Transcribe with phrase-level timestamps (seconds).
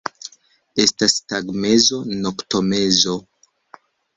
[0.83, 3.17] Estas tagmezo, noktomezo.